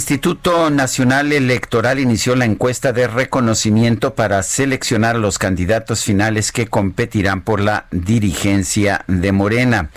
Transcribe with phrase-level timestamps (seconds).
[0.00, 7.42] Instituto Nacional Electoral inició la encuesta de reconocimiento para seleccionar los candidatos finales que competirán
[7.42, 9.90] por la dirigencia de Morena.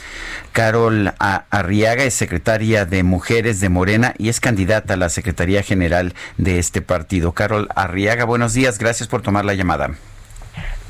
[0.52, 6.14] Carol Arriaga es secretaria de Mujeres de Morena y es candidata a la Secretaría General
[6.36, 7.32] de este partido.
[7.32, 9.92] Carol Arriaga, buenos días, gracias por tomar la llamada.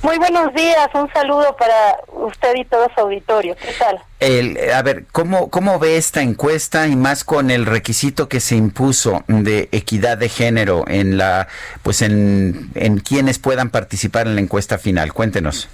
[0.02, 3.56] Muy buenos días, un saludo para usted y todo su auditorio.
[3.56, 4.02] ¿Qué tal?
[4.24, 8.56] El, a ver, ¿cómo, ¿cómo ve esta encuesta y más con el requisito que se
[8.56, 11.50] impuso de equidad de género en la,
[11.84, 15.12] pues en, en quienes puedan participar en la encuesta final?
[15.12, 15.68] Cuéntenos.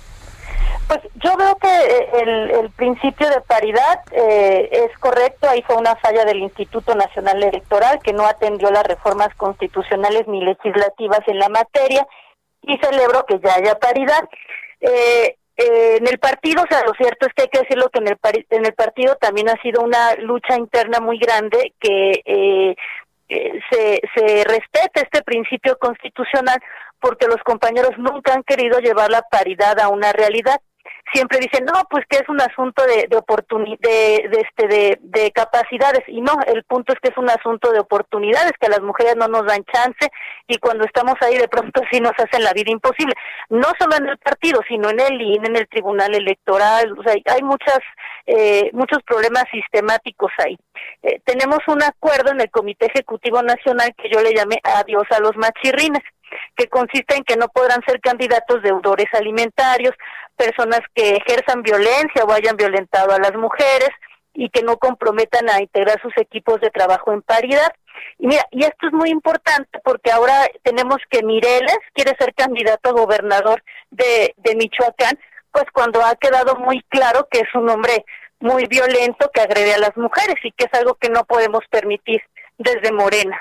[0.88, 5.48] Pues yo veo que eh, el, el principio de paridad eh, es correcto.
[5.48, 10.44] Ahí fue una falla del Instituto Nacional Electoral que no atendió las reformas constitucionales ni
[10.44, 12.08] legislativas en la materia
[12.64, 14.28] y celebro que ya haya paridad.
[14.82, 18.00] Eh, eh, en el partido, o sea, lo cierto es que hay que decirlo que
[18.00, 18.18] en el,
[18.50, 22.76] en el partido también ha sido una lucha interna muy grande que eh,
[23.28, 26.62] eh, se, se respete este principio constitucional
[27.02, 30.62] porque los compañeros nunca han querido llevar la paridad a una realidad
[31.14, 33.20] siempre dicen no pues que es un asunto de de
[33.80, 37.72] de, de, este de, de capacidades y no el punto es que es un asunto
[37.72, 40.12] de oportunidades que a las mujeres no nos dan chance
[40.48, 43.14] y cuando estamos ahí de pronto sí nos hacen la vida imposible.
[43.50, 47.14] No solo en el partido sino en el INE en el tribunal electoral o sea
[47.14, 47.80] hay muchas
[48.26, 50.58] eh, muchos problemas sistemáticos ahí.
[51.02, 55.20] Eh, tenemos un acuerdo en el comité ejecutivo nacional que yo le llamé adiós a
[55.20, 56.04] los machirrines
[56.56, 59.94] que consiste en que no podrán ser candidatos deudores alimentarios,
[60.36, 63.90] personas que ejerzan violencia o hayan violentado a las mujeres
[64.34, 67.72] y que no comprometan a integrar sus equipos de trabajo en paridad.
[68.18, 72.90] Y mira, y esto es muy importante porque ahora tenemos que Mireles quiere ser candidato
[72.90, 73.62] a gobernador
[73.92, 75.20] de, de Michoacán,
[75.52, 78.06] pues cuando ha quedado muy claro que es un hombre
[78.40, 82.22] muy violento que agrede a las mujeres y que es algo que no podemos permitir
[82.58, 83.38] desde Morena.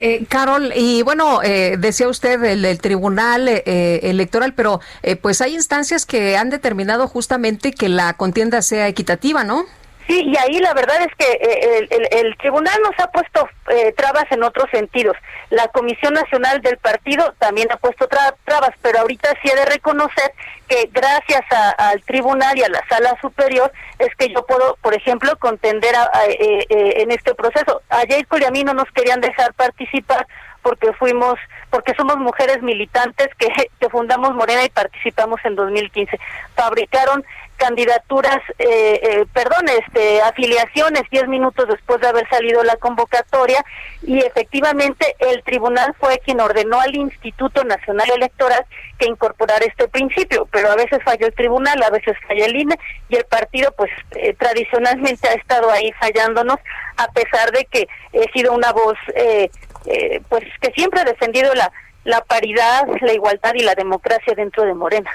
[0.00, 5.54] Eh, Carol, y bueno, eh, decía usted el, Tribunal eh, Electoral, pero eh, pues hay
[5.54, 9.64] instancias que han determinado justamente que la contienda sea equitativa, ¿no?
[10.06, 13.92] Sí, y ahí la verdad es que eh, el, el, tribunal nos ha puesto eh,
[13.92, 15.16] trabas en otros sentidos.
[15.48, 20.32] La Comisión Nacional del Partido también ha puesto trabas, pero ahorita sí he de reconocer
[20.68, 21.42] que gracias
[21.78, 25.94] al tribunal y a la sala superior es que yo puedo, por ejemplo, contender
[26.28, 27.80] eh, en este proceso.
[27.88, 30.26] A Jacob y a mí no nos querían dejar participar
[30.64, 31.38] porque fuimos,
[31.70, 33.48] porque somos mujeres militantes que,
[33.80, 36.18] que fundamos Morena y participamos en 2015.
[36.56, 37.24] Fabricaron
[37.56, 43.64] candidaturas, eh, eh, perdón, este, afiliaciones diez minutos después de haber salido la convocatoria
[44.02, 48.64] y efectivamente el tribunal fue quien ordenó al Instituto Nacional Electoral
[48.98, 52.78] que incorporara este principio, pero a veces falló el tribunal, a veces falla el INE
[53.08, 56.58] y el partido pues eh, tradicionalmente ha estado ahí fallándonos
[56.96, 59.50] a pesar de que he sido una voz eh,
[59.86, 61.70] eh, pues que siempre ha defendido la,
[62.04, 65.10] la paridad, la igualdad y la democracia dentro de Morena.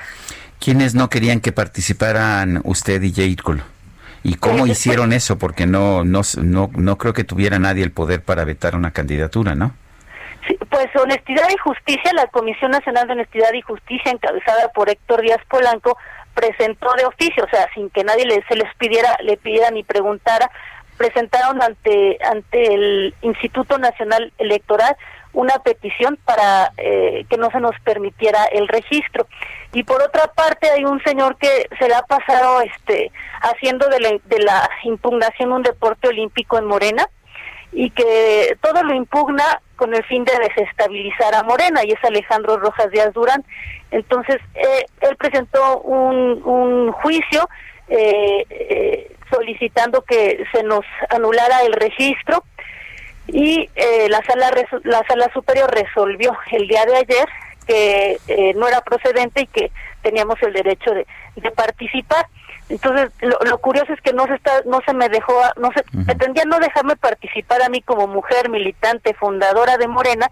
[0.59, 3.61] ¿Quiénes no querían que participaran usted y Jade
[4.23, 5.37] ¿Y cómo hicieron eso?
[5.37, 9.55] Porque no, no, no, no creo que tuviera nadie el poder para vetar una candidatura,
[9.55, 9.73] ¿no?
[10.69, 15.41] pues Honestidad y Justicia, la Comisión Nacional de Honestidad y Justicia, encabezada por Héctor Díaz
[15.49, 15.97] Polanco,
[16.33, 19.83] presentó de oficio, o sea, sin que nadie le, se les pidiera, le pidiera ni
[19.83, 20.49] preguntara,
[20.99, 24.95] presentaron ante ante el Instituto Nacional Electoral
[25.31, 29.27] una petición para eh, que no se nos permitiera el registro.
[29.71, 33.11] Y por otra parte hay un señor que se le ha pasado este
[33.41, 37.07] haciendo de la, de la impugnación un deporte olímpico en Morena
[37.71, 42.57] y que todo lo impugna con el fin de desestabilizar a Morena y es Alejandro
[42.57, 43.45] Rojas Díaz Durán.
[43.91, 47.47] Entonces eh, él presentó un, un juicio
[47.87, 52.43] eh, eh, solicitando que se nos anulara el registro
[53.27, 54.51] y eh, la sala
[54.83, 57.27] la sala superior resolvió el día de ayer
[57.67, 59.71] que eh, no era procedente y que
[60.01, 61.05] teníamos el derecho de,
[61.35, 62.25] de participar.
[62.67, 66.45] Entonces lo, curioso es que no se está no se me dejó no se pretendía
[66.45, 70.29] no dejarme participar a mí como mujer militante fundadora de Morena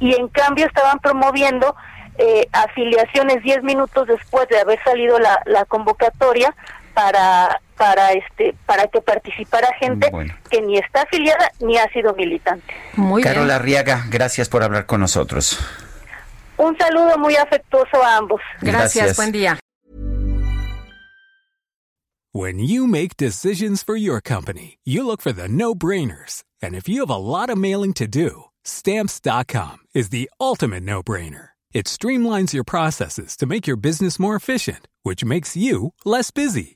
[0.00, 1.76] y en cambio estaban promoviendo
[2.18, 6.54] eh, afiliaciones diez minutos después de haber salido la, la convocatoria
[6.94, 10.10] para para este para que participara gente
[10.50, 12.74] que ni está afiliada ni ha sido militante.
[12.94, 15.58] Muy Carola Arriaga, gracias por hablar con nosotros.
[16.58, 18.40] Un saludo muy afectuoso a ambos.
[18.62, 19.58] Gracias, buen día.
[22.32, 26.44] When you make decisions for your company, you look for the no-brainers.
[26.62, 31.50] And if you have a lot of mailing to do, stamps.com is the ultimate no-brainer.
[31.72, 36.75] It streamlines your processes to make your business more efficient, which makes you less busy.